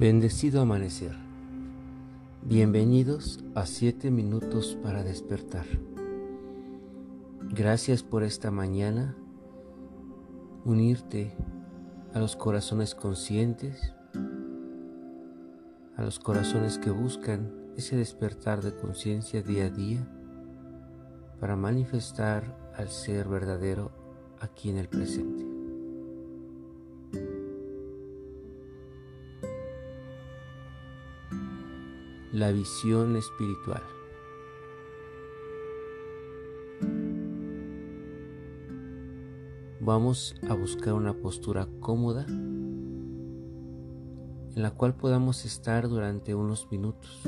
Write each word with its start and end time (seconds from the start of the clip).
Bendecido 0.00 0.60
amanecer. 0.60 1.10
Bienvenidos 2.42 3.42
a 3.56 3.66
7 3.66 4.12
minutos 4.12 4.78
para 4.80 5.02
despertar. 5.02 5.66
Gracias 7.50 8.04
por 8.04 8.22
esta 8.22 8.52
mañana 8.52 9.16
unirte 10.64 11.34
a 12.14 12.20
los 12.20 12.36
corazones 12.36 12.94
conscientes, 12.94 13.92
a 15.96 16.02
los 16.04 16.20
corazones 16.20 16.78
que 16.78 16.90
buscan 16.90 17.52
ese 17.76 17.96
despertar 17.96 18.62
de 18.62 18.76
conciencia 18.76 19.42
día 19.42 19.64
a 19.64 19.70
día 19.70 20.08
para 21.40 21.56
manifestar 21.56 22.56
al 22.76 22.88
ser 22.88 23.26
verdadero 23.26 23.90
aquí 24.38 24.70
en 24.70 24.78
el 24.78 24.88
presente. 24.88 25.47
La 32.38 32.52
visión 32.52 33.16
espiritual. 33.16 33.82
Vamos 39.80 40.36
a 40.48 40.54
buscar 40.54 40.94
una 40.94 41.14
postura 41.14 41.68
cómoda 41.80 42.26
en 42.28 42.92
la 44.54 44.70
cual 44.70 44.94
podamos 44.94 45.44
estar 45.44 45.88
durante 45.88 46.36
unos 46.36 46.70
minutos. 46.70 47.22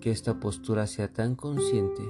Que 0.00 0.10
esta 0.10 0.40
postura 0.40 0.86
sea 0.86 1.12
tan 1.12 1.34
consciente 1.34 2.02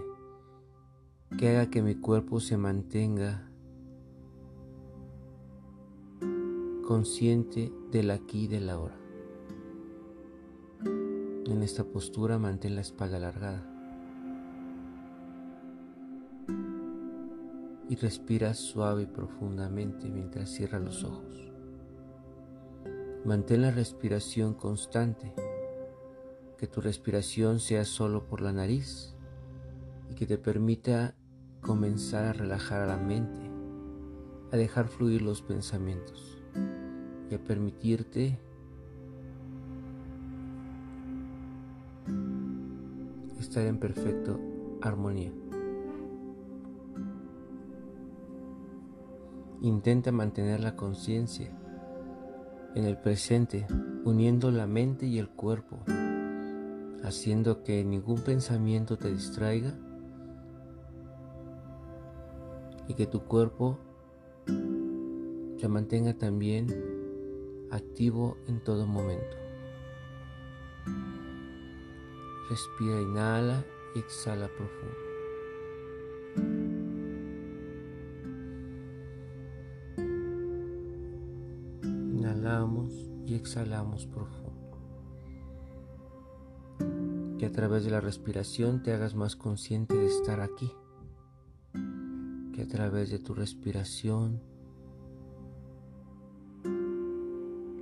que 1.36 1.48
haga 1.48 1.68
que 1.70 1.82
mi 1.82 1.96
cuerpo 1.96 2.38
se 2.38 2.56
mantenga 2.56 3.50
consciente 6.86 7.72
del 7.90 8.12
aquí 8.12 8.44
y 8.44 8.48
del 8.48 8.70
ahora. 8.70 8.99
En 11.50 11.64
esta 11.64 11.82
postura 11.82 12.38
mantén 12.38 12.76
la 12.76 12.80
espalda 12.80 13.16
alargada. 13.16 13.60
Y 17.88 17.96
respira 17.96 18.54
suave 18.54 19.02
y 19.02 19.06
profundamente 19.06 20.08
mientras 20.08 20.48
cierra 20.50 20.78
los 20.78 21.02
ojos. 21.02 21.50
Mantén 23.24 23.62
la 23.62 23.72
respiración 23.72 24.54
constante, 24.54 25.34
que 26.56 26.68
tu 26.68 26.80
respiración 26.80 27.58
sea 27.58 27.84
solo 27.84 28.28
por 28.28 28.42
la 28.42 28.52
nariz 28.52 29.16
y 30.08 30.14
que 30.14 30.26
te 30.26 30.38
permita 30.38 31.16
comenzar 31.62 32.26
a 32.26 32.32
relajar 32.32 32.82
a 32.82 32.86
la 32.86 32.96
mente, 32.96 33.50
a 34.52 34.56
dejar 34.56 34.86
fluir 34.86 35.20
los 35.20 35.42
pensamientos 35.42 36.38
y 37.28 37.34
a 37.34 37.42
permitirte 37.42 38.38
estar 43.40 43.66
en 43.66 43.78
perfecta 43.78 44.36
armonía. 44.82 45.32
Intenta 49.62 50.12
mantener 50.12 50.60
la 50.60 50.76
conciencia 50.76 51.50
en 52.74 52.84
el 52.84 52.96
presente, 52.96 53.66
uniendo 54.04 54.50
la 54.50 54.66
mente 54.66 55.06
y 55.06 55.18
el 55.18 55.28
cuerpo, 55.28 55.78
haciendo 57.02 57.62
que 57.62 57.84
ningún 57.84 58.20
pensamiento 58.20 58.96
te 58.96 59.10
distraiga 59.10 59.74
y 62.88 62.94
que 62.94 63.06
tu 63.06 63.20
cuerpo 63.24 63.78
se 64.46 65.68
mantenga 65.68 66.14
también 66.14 66.68
activo 67.70 68.36
en 68.48 68.60
todo 68.64 68.86
momento. 68.86 69.36
Respira, 72.50 73.00
inhala 73.00 73.64
y 73.94 74.00
exhala 74.00 74.48
profundo. 74.48 74.96
Inhalamos 81.84 83.08
y 83.24 83.36
exhalamos 83.36 84.06
profundo. 84.06 84.76
Que 87.38 87.46
a 87.46 87.52
través 87.52 87.84
de 87.84 87.92
la 87.92 88.00
respiración 88.00 88.82
te 88.82 88.92
hagas 88.94 89.14
más 89.14 89.36
consciente 89.36 89.96
de 89.96 90.06
estar 90.06 90.40
aquí. 90.40 90.72
Que 92.52 92.62
a 92.62 92.66
través 92.66 93.10
de 93.10 93.20
tu 93.20 93.32
respiración 93.32 94.42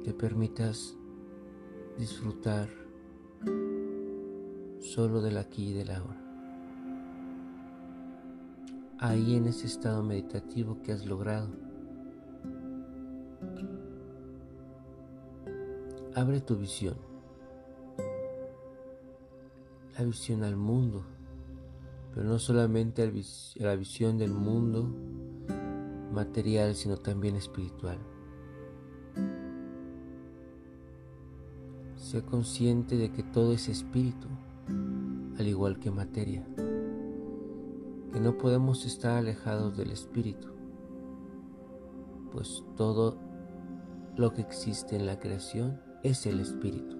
te 0.05 0.13
permitas 0.13 0.95
disfrutar 1.97 2.69
solo 4.89 5.21
del 5.21 5.37
aquí 5.37 5.69
y 5.69 5.73
del 5.75 5.91
ahora. 5.91 6.17
Ahí 8.99 9.37
en 9.37 9.47
ese 9.47 9.67
estado 9.67 10.03
meditativo 10.03 10.81
que 10.83 10.93
has 10.93 11.05
logrado, 11.05 11.49
abre 16.15 16.41
tu 16.41 16.57
visión, 16.57 16.97
la 19.97 20.05
visión 20.05 20.43
al 20.43 20.57
mundo, 20.57 21.05
pero 22.15 22.27
no 22.27 22.39
solamente 22.39 23.13
la 23.57 23.77
visión 23.77 24.19
del 24.19 24.33
mundo 24.33 24.89
material, 26.13 26.75
sino 26.75 26.97
también 26.97 27.37
espiritual. 27.37 27.99
Sé 31.95 32.23
consciente 32.23 32.97
de 32.97 33.13
que 33.13 33.23
todo 33.23 33.53
es 33.53 33.69
espíritu 33.69 34.29
al 35.39 35.47
igual 35.47 35.79
que 35.79 35.91
materia, 35.91 36.47
que 38.13 38.21
no 38.21 38.37
podemos 38.39 38.85
estar 38.85 39.19
alejados 39.19 39.77
del 39.77 39.91
espíritu, 39.91 40.49
pues 42.33 42.65
todo 42.77 43.19
lo 44.17 44.33
que 44.33 44.43
existe 44.43 44.97
en 44.97 45.07
la 45.07 45.19
creación 45.19 45.81
es 46.03 46.27
el 46.27 46.41
espíritu. 46.41 46.97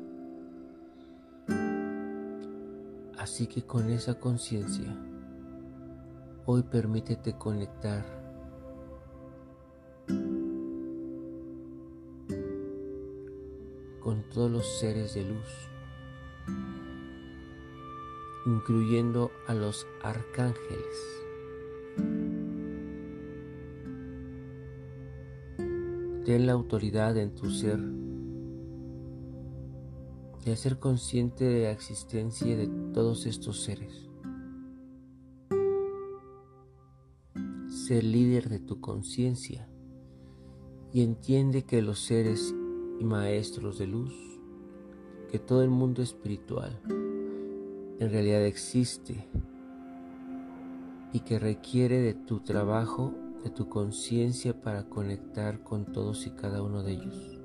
Así 3.19 3.47
que 3.47 3.63
con 3.63 3.91
esa 3.91 4.19
conciencia, 4.19 4.97
hoy 6.47 6.63
permítete 6.63 7.35
conectar 7.35 8.05
con 14.01 14.23
todos 14.33 14.51
los 14.51 14.79
seres 14.79 15.15
de 15.15 15.25
luz 15.25 15.69
incluyendo 18.49 19.31
a 19.47 19.53
los 19.53 19.87
arcángeles. 20.03 20.97
Ten 26.25 26.47
la 26.47 26.53
autoridad 26.53 27.19
en 27.19 27.35
tu 27.35 27.51
ser 27.51 27.79
de 30.47 30.57
ser 30.57 30.79
consciente 30.79 31.45
de 31.45 31.65
la 31.65 31.73
existencia 31.73 32.57
de 32.57 32.69
todos 32.95 33.27
estos 33.27 33.61
seres. 33.61 34.09
Ser 37.69 38.03
líder 38.03 38.49
de 38.49 38.61
tu 38.61 38.81
conciencia 38.81 39.69
y 40.91 41.03
entiende 41.03 41.65
que 41.65 41.83
los 41.83 41.99
seres 41.99 42.55
y 42.99 43.05
maestros 43.05 43.79
de 43.79 43.89
luz, 43.89 44.15
que 45.31 45.39
todo 45.39 45.63
el 45.63 45.69
mundo 45.69 46.01
espiritual, 46.01 46.81
en 48.01 48.11
realidad 48.11 48.45
existe 48.45 49.27
y 51.13 51.21
que 51.21 51.39
requiere 51.39 52.01
de 52.01 52.15
tu 52.15 52.41
trabajo, 52.41 53.13
de 53.43 53.51
tu 53.51 53.69
conciencia 53.69 54.61
para 54.61 54.85
conectar 54.85 55.63
con 55.65 55.87
todos 55.87 56.27
y 56.27 56.31
cada 56.31 56.63
uno 56.63 56.83
de 56.83 56.93
ellos. 56.93 57.41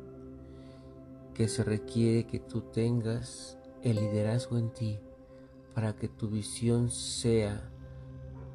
Que 1.33 1.47
se 1.47 1.63
requiere 1.63 2.25
que 2.27 2.39
tú 2.39 2.61
tengas 2.61 3.57
el 3.81 3.95
liderazgo 3.95 4.57
en 4.57 4.71
ti 4.71 4.99
para 5.73 5.95
que 5.95 6.07
tu 6.07 6.29
visión 6.29 6.91
sea 6.91 7.71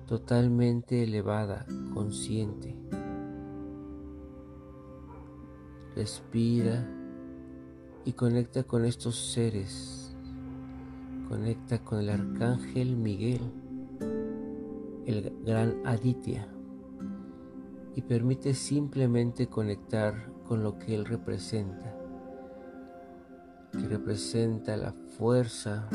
totalmente 0.07 1.03
elevada, 1.03 1.67
consciente. 1.93 2.77
Respira 5.97 6.89
y 8.05 8.13
conecta 8.13 8.63
con 8.63 8.85
estos 8.85 9.33
seres 9.33 10.08
Conecta 11.29 11.85
con 11.85 11.99
el 11.99 12.09
arcángel 12.09 12.97
Miguel, 12.97 13.43
el 15.05 15.37
gran 15.45 15.75
Aditya, 15.85 16.49
y 17.95 18.01
permite 18.01 18.55
simplemente 18.55 19.47
conectar 19.47 20.33
con 20.45 20.63
lo 20.63 20.79
que 20.79 20.95
él 20.95 21.05
representa, 21.05 21.95
que 23.73 23.87
representa 23.89 24.79
la 24.79 24.93
fuerza, 25.19 25.87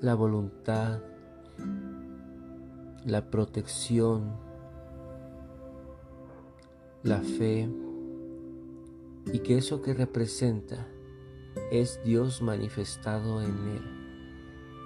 la 0.00 0.14
voluntad, 0.14 1.00
la 3.04 3.30
protección, 3.30 4.30
la 7.02 7.18
fe, 7.18 7.68
y 9.32 9.40
que 9.40 9.58
eso 9.58 9.82
que 9.82 9.92
representa 9.92 10.86
es 11.70 12.00
Dios 12.04 12.42
manifestado 12.42 13.42
en 13.42 13.56
él. 13.68 13.82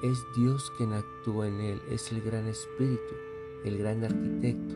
Es 0.02 0.18
Dios 0.36 0.70
quien 0.76 0.92
actúa 0.92 1.48
en 1.48 1.60
él, 1.60 1.80
es 1.90 2.12
el 2.12 2.20
gran 2.20 2.46
espíritu, 2.46 3.14
el 3.64 3.78
gran 3.78 4.04
arquitecto. 4.04 4.74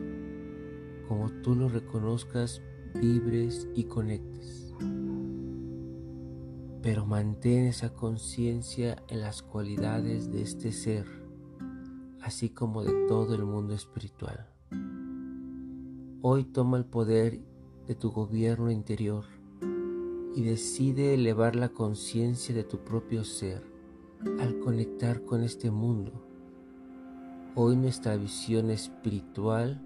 Como 1.07 1.29
tú 1.41 1.55
lo 1.55 1.69
reconozcas, 1.69 2.61
vibres 2.95 3.67
y 3.75 3.85
conectes. 3.85 4.73
Pero 6.81 7.05
mantén 7.05 7.67
esa 7.67 7.93
conciencia 7.93 9.03
en 9.07 9.21
las 9.21 9.43
cualidades 9.43 10.31
de 10.31 10.41
este 10.41 10.71
ser, 10.71 11.05
así 12.21 12.49
como 12.49 12.83
de 12.83 13.07
todo 13.07 13.35
el 13.35 13.45
mundo 13.45 13.73
espiritual. 13.73 14.47
Hoy 16.21 16.45
toma 16.45 16.77
el 16.77 16.85
poder 16.85 17.39
de 17.87 17.95
tu 17.95 18.11
gobierno 18.11 18.71
interior 18.71 19.25
y 20.35 20.43
decide 20.43 21.13
elevar 21.13 21.55
la 21.55 21.69
conciencia 21.69 22.55
de 22.55 22.63
tu 22.63 22.79
propio 22.79 23.23
ser 23.23 23.63
al 24.39 24.59
conectar 24.59 25.23
con 25.23 25.43
este 25.43 25.71
mundo. 25.71 26.11
Hoy 27.55 27.75
nuestra 27.75 28.15
visión 28.15 28.69
espiritual 28.69 29.83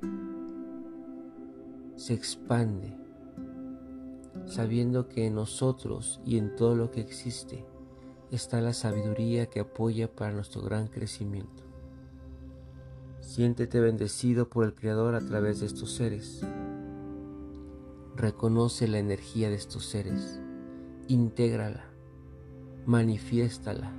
se 1.96 2.14
expande, 2.14 2.96
sabiendo 4.46 5.08
que 5.08 5.26
en 5.26 5.36
nosotros 5.36 6.22
y 6.26 6.38
en 6.38 6.56
todo 6.56 6.76
lo 6.76 6.92
que 6.92 7.02
existe 7.02 7.66
está 8.32 8.62
la 8.62 8.74
sabiduría 8.74 9.48
que 9.48 9.62
apoya 9.62 10.14
para 10.14 10.34
nuestro 10.34 10.62
gran 10.62 10.88
crecimiento. 10.88 11.64
Siéntete 13.22 13.80
bendecido 13.80 14.50
por 14.50 14.66
el 14.66 14.76
Creador 14.76 15.16
a 15.16 15.22
través 15.22 15.62
de 15.62 15.66
estos 15.66 15.92
seres. 15.92 16.46
Reconoce 18.16 18.88
la 18.88 19.00
energía 19.00 19.50
de 19.50 19.56
estos 19.56 19.86
seres, 19.86 20.40
intégrala, 21.08 21.86
manifiéstala 22.86 23.92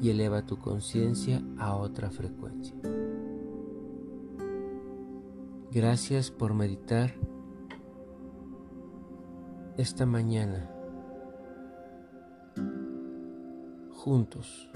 y 0.00 0.10
eleva 0.10 0.44
tu 0.44 0.58
conciencia 0.58 1.42
a 1.58 1.74
otra 1.74 2.10
frecuencia. 2.10 2.74
Gracias 5.70 6.30
por 6.30 6.54
meditar 6.54 7.14
esta 9.76 10.06
mañana 10.06 10.70
juntos. 13.92 14.68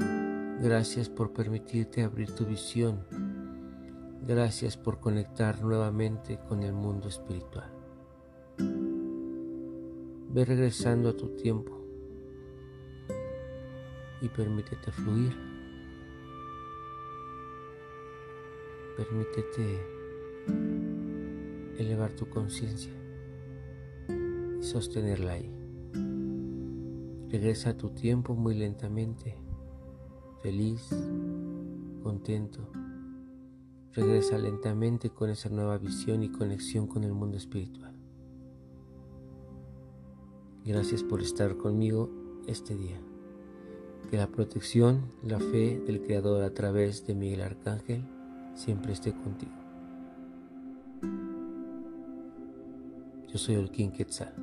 Gracias 0.60 1.08
por 1.08 1.32
permitirte 1.32 2.02
abrir 2.02 2.34
tu 2.34 2.44
visión. 2.44 3.04
Gracias 4.26 4.76
por 4.76 5.00
conectar 5.00 5.62
nuevamente 5.62 6.38
con 6.48 6.62
el 6.62 6.72
mundo 6.72 7.08
espiritual. 7.08 7.81
Ve 10.32 10.46
regresando 10.46 11.10
a 11.10 11.16
tu 11.16 11.28
tiempo 11.36 11.78
y 14.22 14.28
permítete 14.30 14.90
fluir. 14.90 15.36
Permítete 18.96 19.78
elevar 21.76 22.12
tu 22.12 22.30
conciencia 22.30 22.92
y 24.08 24.62
sostenerla 24.62 25.32
ahí. 25.32 25.52
Regresa 27.28 27.70
a 27.70 27.76
tu 27.76 27.90
tiempo 27.90 28.34
muy 28.34 28.54
lentamente, 28.54 29.36
feliz, 30.42 30.88
contento. 32.02 32.70
Regresa 33.92 34.38
lentamente 34.38 35.10
con 35.10 35.28
esa 35.28 35.50
nueva 35.50 35.76
visión 35.76 36.22
y 36.22 36.30
conexión 36.30 36.86
con 36.86 37.04
el 37.04 37.12
mundo 37.12 37.36
espiritual. 37.36 37.91
Gracias 40.64 41.02
por 41.02 41.20
estar 41.20 41.56
conmigo 41.56 42.08
este 42.46 42.76
día. 42.76 43.00
Que 44.10 44.16
la 44.16 44.28
protección, 44.28 45.02
la 45.24 45.40
fe 45.40 45.82
del 45.84 46.00
Creador 46.02 46.44
a 46.44 46.54
través 46.54 47.04
de 47.04 47.14
Miguel 47.16 47.40
Arcángel 47.40 48.04
siempre 48.54 48.92
esté 48.92 49.12
contigo. 49.12 49.52
Yo 53.32 53.38
soy 53.38 53.68
King 53.70 53.90
Quetzal. 53.90 54.34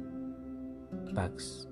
Pax 1.16 1.70